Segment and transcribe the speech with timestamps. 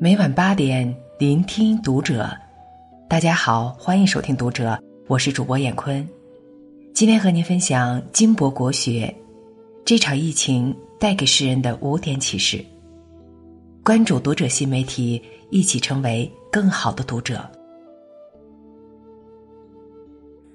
[0.00, 2.30] 每晚八点，聆听读者。
[3.08, 6.08] 大家好，欢迎收听读者，我是主播闫坤。
[6.94, 9.12] 今天和您分享金博国学
[9.84, 12.64] 这场疫情带给世人的五点启示。
[13.82, 17.44] 关注读者新媒体，一起成为更好的读者。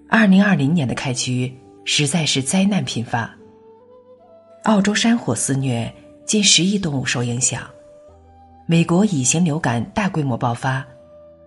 [0.08, 1.54] 二零二零年的开局
[1.84, 3.30] 实在是灾难频发，
[4.64, 5.94] 澳洲山火肆虐，
[6.26, 7.70] 近十亿动物受影响。
[8.66, 10.86] 美国乙型流感大规模爆发，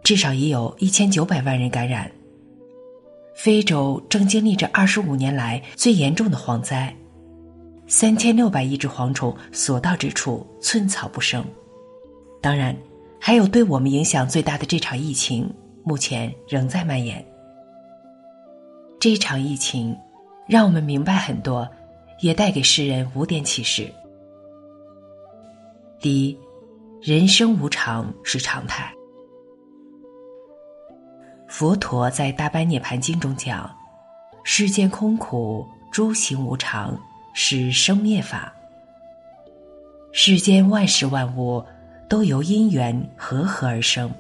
[0.03, 2.11] 至少已有一千九百万人感染。
[3.35, 6.95] 非洲正经历着二十五年来最严重的蝗灾，
[7.87, 11.43] 三千六百亿只蝗虫所到之处寸草不生。
[12.43, 12.77] 当然，
[13.19, 15.51] 还有对我们影响最大的这场疫情，
[15.85, 17.25] 目前仍在蔓延。
[19.01, 19.97] 这场疫情
[20.47, 21.67] 让我们明白很多，
[22.21, 23.91] 也带给世人五点启示。
[25.99, 26.39] 第一。
[27.07, 28.93] 人生无常是常态。
[31.47, 33.71] 佛陀在《大般涅盘经》中讲
[34.43, 37.01] ：“世间空苦，诸行无常，
[37.33, 38.53] 是生灭法。
[40.11, 41.65] 世间万事万物
[42.09, 44.13] 都由因缘和合而生，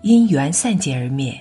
[0.00, 1.32] 因缘散尽而灭。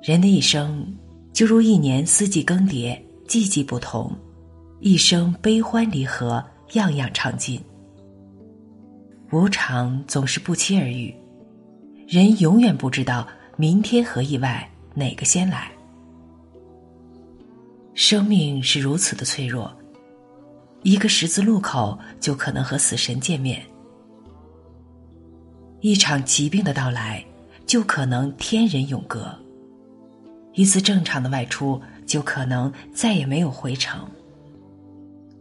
[0.00, 0.90] 人的一生
[1.34, 4.10] 就如一年四季更迭，季季不同，
[4.80, 7.62] 一生悲欢离合，样样常尽。”
[9.30, 11.14] 无常总是不期而遇，
[12.06, 15.70] 人永远不知道明天和意外哪个先来。
[17.92, 19.70] 生命是如此的脆弱，
[20.82, 23.60] 一个十字路口就可能和死神见面；
[25.80, 27.22] 一场疾病的到来，
[27.66, 29.24] 就可能天人永隔；
[30.54, 34.08] 一次正常的外出，就可能再也没有回程。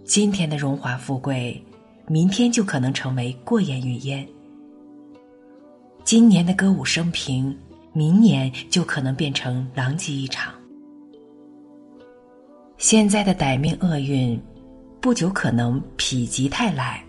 [0.03, 1.63] 今天的荣华富贵。
[2.09, 4.25] 明天就可能成为过眼云烟。
[6.05, 7.53] 今年的歌舞升平，
[7.91, 10.53] 明年就可能变成狼藉一场。
[12.77, 14.39] 现在的歹命厄运，
[15.01, 17.03] 不久可能否极泰来。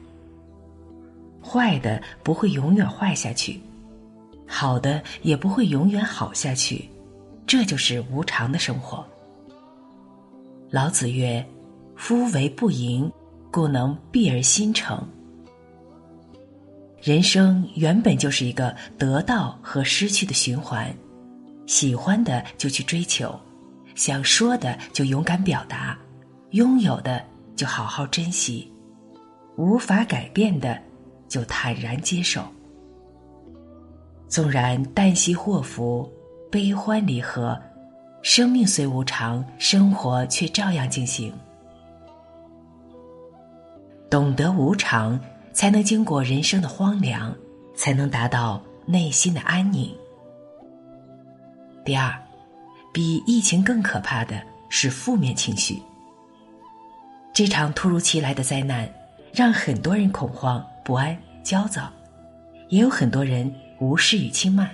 [1.41, 3.61] 坏的不会永远坏下去，
[4.49, 6.89] 好的也不会永远好下去，
[7.47, 9.07] 这就是无常的生活。
[10.71, 11.47] 老子曰
[11.95, 13.09] ：“夫为不盈。”
[13.51, 15.03] 故能避而心成。
[17.01, 20.93] 人生原本就是一个得到和失去的循环，
[21.67, 23.39] 喜欢的就去追求，
[23.95, 25.97] 想说的就勇敢表达，
[26.51, 28.73] 拥有的就好好珍惜，
[29.57, 30.77] 无法改变的
[31.29, 32.43] 就坦然接受。
[34.29, 36.11] 纵然旦夕祸福，
[36.51, 37.59] 悲欢离合，
[38.23, 41.33] 生命虽无常，生活却照样进行。
[44.11, 45.21] 懂得无常，
[45.53, 47.35] 才能经过人生的荒凉，
[47.75, 49.95] 才能达到内心的安宁。
[51.85, 52.15] 第二，
[52.93, 55.83] 比疫情更可怕的是负面情绪。
[57.35, 58.91] 这场突如其来的灾难，
[59.33, 61.93] 让很多人恐慌、不安、焦躁，
[62.71, 64.71] 也有很多人无视与轻慢。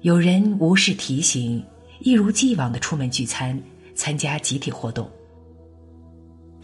[0.00, 1.62] 有人无视提醒，
[2.00, 3.60] 一如既往的出门聚餐、
[3.94, 5.10] 参加集体活动。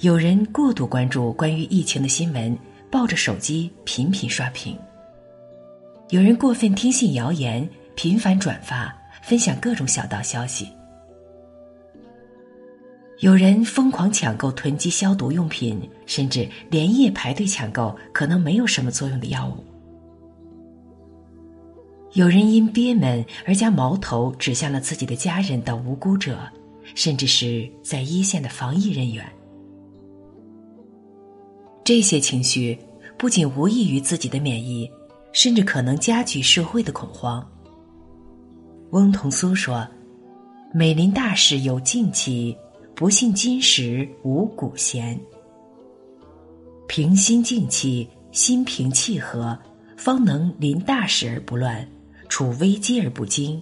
[0.02, 2.58] 有人过度关注关于疫情的新闻，
[2.90, 4.74] 抱着手机频频刷屏；
[6.10, 8.92] 有人过分听信谣言，频繁转发
[9.22, 10.66] 分享各种小道消息；
[13.20, 19.64] 有人疯狂抢购囤积消毒用品，甚至连夜排队抢购可能没有什么作用的药物；
[22.14, 26.40] 有人因憋闷而将矛头指向了自己的家人等无辜者，
[26.96, 29.24] 甚至是在一线的防疫人员。
[31.84, 32.78] 这些情绪
[33.19, 34.88] 不仅无益于自己的免疫，
[35.32, 37.44] 甚至可能加剧社会的恐慌。
[38.91, 39.87] 翁同苏说
[40.72, 42.56] ：“美临大事有静气，
[42.94, 45.19] 不信今时无古贤。
[46.87, 49.58] 平心静气，心平气和，
[49.96, 51.84] 方能临大事而不乱，
[52.29, 53.61] 处危机而不惊，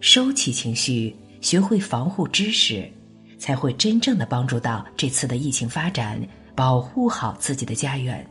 [0.00, 2.90] 收起情绪，学会防护知识，
[3.38, 6.20] 才会真正的帮助到这次的疫情发展。”
[6.54, 8.26] 保护好自己的家园。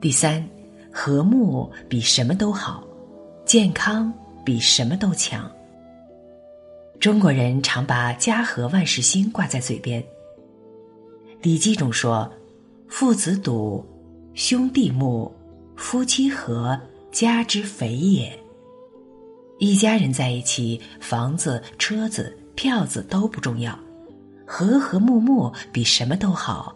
[0.00, 0.46] 第三，
[0.92, 2.82] 和睦比什么都好，
[3.44, 4.12] 健康
[4.44, 5.50] 比什么都强。
[6.98, 10.02] 中国人常把“家和万事兴”挂在嘴边。
[11.42, 12.30] 《礼记》中说
[12.88, 13.84] ：“父子笃，
[14.34, 15.32] 兄弟睦，
[15.76, 16.78] 夫妻和，
[17.10, 18.38] 家之肥也。”
[19.58, 23.78] 一家人在一起，房子、车子、票子都不重要。
[24.52, 26.74] 和和睦睦比什么都好，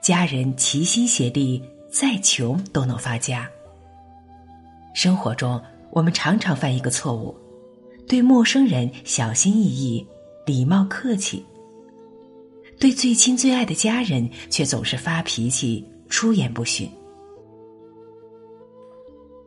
[0.00, 1.62] 家人齐心协力，
[1.92, 3.46] 再穷都能发家。
[4.94, 7.36] 生活中，我们常常犯一个错误：
[8.08, 10.04] 对陌生人小心翼翼、
[10.46, 11.44] 礼貌客气；
[12.78, 16.90] 对最亲最爱的家人却总是发脾气、出言不逊。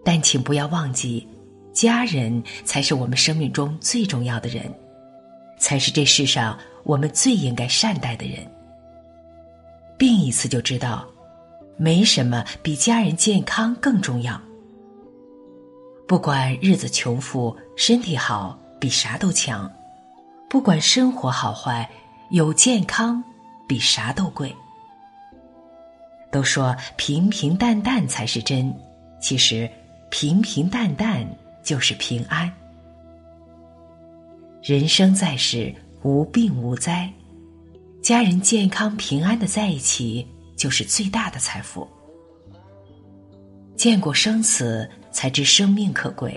[0.05, 1.27] 但请不要忘记，
[1.73, 4.71] 家人才是我们生命中最重要的人，
[5.57, 8.45] 才是这世上我们最应该善待的人。
[9.97, 11.06] 病一次就知道，
[11.77, 14.39] 没什么比家人健康更重要。
[16.07, 19.69] 不管日子穷富，身体好比啥都强；
[20.50, 21.89] 不管生活好坏，
[22.31, 23.24] 有健康
[23.68, 24.53] 比啥都贵。
[26.29, 28.75] 都说平平淡淡才是真，
[29.21, 29.69] 其实
[30.09, 31.25] 平平淡淡
[31.63, 32.51] 就是平安。
[34.62, 37.11] 人生在世，无病无灾。
[38.01, 40.27] 家人健康平安的在一起，
[40.57, 41.88] 就是最大的财富。
[43.75, 46.31] 见过生死，才知生命可贵；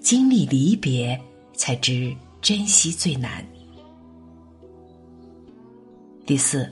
[0.00, 1.18] 经历离别，
[1.54, 3.44] 才知珍惜最难。
[6.26, 6.70] 第四，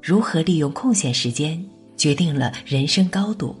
[0.00, 1.62] 如何利用空闲时间，
[1.96, 3.54] 决定了人生高度。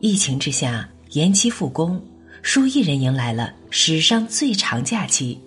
[0.00, 2.02] 疫情之下，延期复工，
[2.42, 5.38] 数亿人迎来了史上最长假期。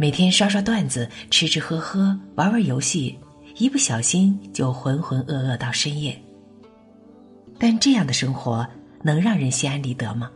[0.00, 3.18] 每天刷刷段子，吃吃喝喝，玩玩游戏，
[3.56, 6.16] 一不小心就浑浑噩噩到深夜。
[7.58, 8.64] 但这样的生活
[9.02, 10.30] 能让人心安理得吗？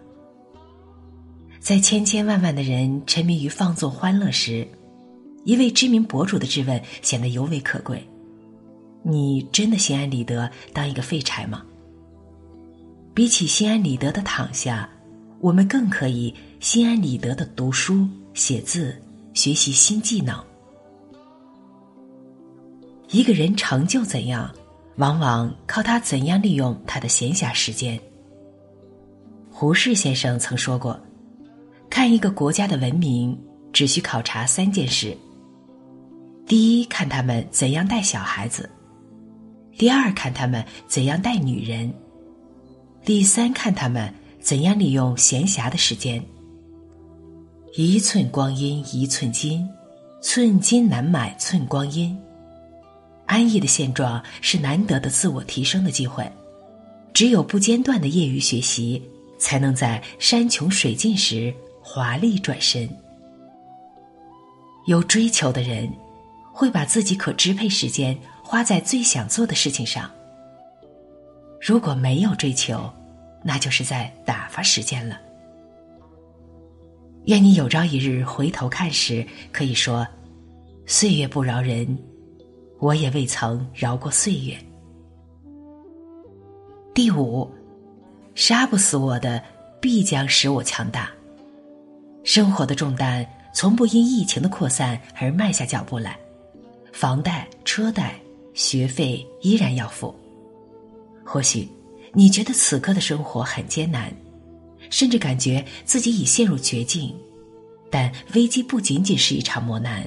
[1.61, 4.67] 在千千万万的人沉迷于放纵欢乐时，
[5.45, 8.05] 一位知名博主的质问显得尤为可贵：
[9.05, 11.63] 你真的心安理得当一个废柴吗？
[13.15, 14.91] 比起心安理得的躺下，
[15.39, 19.01] 我们更可以心安理得的读书写字。
[19.35, 20.39] 学习新技能。
[23.09, 24.51] 一个人成就怎样，
[24.97, 27.99] 往往靠他怎样利用他的闲暇时间。
[29.51, 30.99] 胡适先生曾说过
[31.89, 33.39] ：“看一个国家的文明，
[33.73, 35.17] 只需考察三件事。
[36.47, 38.65] 第一，看他们怎样带小孩子；
[39.79, 41.91] 第二，看他们怎样带女人；
[43.05, 46.23] 第三，看他们怎样利用闲暇的时间。”
[47.75, 49.67] 一寸光阴一寸金，
[50.21, 52.15] 寸金难买寸光阴。
[53.25, 56.31] 安逸的现状是难得的自我提升的机会，
[57.15, 59.03] 只有不间断的业余学习，
[59.39, 62.87] 才能在山穷水尽时华丽转身。
[64.85, 65.91] 有追求的人，
[66.53, 70.11] 会把自己可支配时间花在最想做的事情上。
[71.59, 72.93] 如果没有追求，
[73.43, 75.19] 那就是在打发时间了。
[77.27, 80.07] 愿你有朝一日回头看时，可以说
[80.87, 81.97] ：“岁月不饶人，
[82.81, 84.57] 我也未曾饶过岁月。”
[86.93, 87.49] 第五，
[88.35, 89.41] 杀不死我的，
[89.81, 91.11] 必将使我强大。
[92.25, 93.25] 生活的重担
[93.55, 96.19] 从不因疫情的扩散而慢下脚步来，
[96.93, 98.21] 房贷、车贷、
[98.53, 100.13] 学费依然要付。
[101.25, 101.69] 或许
[102.13, 104.13] 你觉得此刻的生活很艰难。
[104.93, 107.17] 甚至感觉自己已陷入绝境，
[107.91, 110.07] 但危机不仅仅是一场磨难，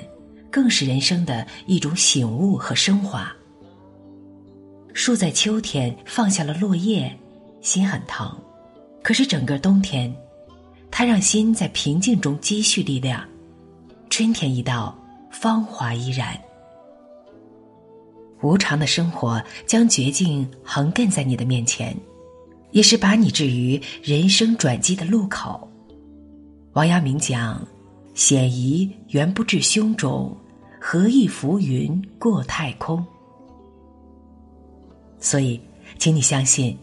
[0.51, 3.35] 更是人生的一种醒悟和升华。
[4.93, 7.11] 树在秋天放下了落叶，
[7.61, 8.27] 心很疼；
[9.01, 10.15] 可是整个冬天，
[10.91, 13.27] 它让心在平静中积蓄力量。
[14.11, 14.95] 春天一到，
[15.31, 16.39] 芳华依然。
[18.41, 21.97] 无常的生活将绝境横亘在你的面前。
[22.75, 25.65] 也是把你置于人生转机的路口。
[26.73, 27.65] 王阳明讲
[28.13, 30.35] ：“险夷原不至胸中，
[30.77, 33.03] 何意浮云过太空？”
[35.21, 35.57] 所以，
[35.97, 36.77] 请你相信，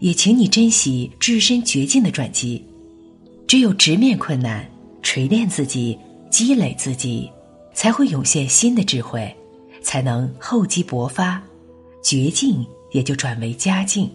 [0.00, 2.64] 也请你珍惜置身绝境的转机。
[3.46, 4.66] 只有直面困难，
[5.02, 5.98] 锤炼自己，
[6.30, 7.30] 积累自己，
[7.74, 9.30] 才会涌现新的智慧，
[9.82, 11.42] 才能厚积薄发，
[12.02, 14.10] 绝境也就转为佳境。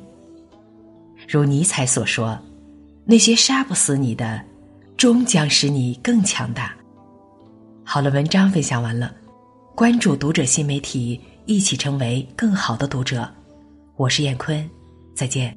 [1.31, 2.39] 如尼采所说
[3.05, 4.41] ：“那些杀不死你的，
[4.97, 6.73] 终将使你更强大。”
[7.85, 9.13] 好了，文章分享完了，
[9.75, 13.31] 关注读者新媒体，一起成为更好的读者。
[13.95, 14.67] 我是燕坤，
[15.13, 15.55] 再见。